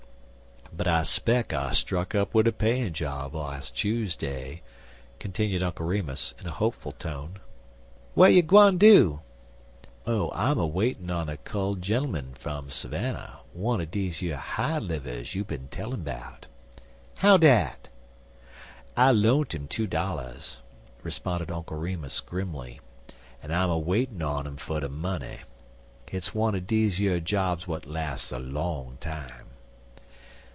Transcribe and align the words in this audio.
"But 0.73 0.87
I 0.87 1.03
speck 1.03 1.53
I 1.53 1.73
struck 1.73 2.15
up 2.15 2.33
wid 2.33 2.47
a 2.47 2.51
payin' 2.51 2.93
job 2.93 3.35
las' 3.35 3.69
Chuseday," 3.71 4.61
continued 5.19 5.61
Uncle 5.61 5.85
Remus, 5.85 6.33
in 6.39 6.47
a 6.47 6.51
hopeful 6.51 6.93
tone. 6.93 7.37
"Wey 8.15 8.31
you 8.31 8.41
gwan 8.41 8.77
do?" 8.79 9.19
"Oh, 10.07 10.31
I'm 10.33 10.57
a 10.57 10.65
waitin' 10.65 11.11
on 11.11 11.29
a 11.29 11.37
culled 11.37 11.81
gemmun 11.83 12.33
fum 12.35 12.71
Savannah 12.71 13.41
wunner 13.53 13.85
deze 13.85 14.23
yer 14.23 14.37
high 14.37 14.79
livers 14.79 15.35
you 15.35 15.43
bin 15.43 15.67
tellin' 15.67 16.03
'bout." 16.03 16.47
"How 17.15 17.37
dat?" 17.37 17.89
"I 18.97 19.11
loant 19.11 19.53
'im 19.53 19.67
two 19.67 19.85
dollars," 19.87 20.61
responded 21.03 21.51
Uncle 21.51 21.77
Remus, 21.77 22.21
grimly, 22.21 22.79
"an' 23.43 23.51
I'm 23.51 23.69
a 23.69 23.77
waitin' 23.77 24.23
on 24.23 24.47
'im 24.47 24.57
fer 24.57 24.79
de 24.79 24.89
money. 24.89 25.39
Hit's 26.09 26.33
wunner 26.33 26.61
deze 26.61 26.97
yer 26.99 27.19
jobs 27.19 27.65
w'at 27.65 27.85
las's 27.85 28.31
a 28.31 28.39
long 28.39 28.97
time." 29.01 29.45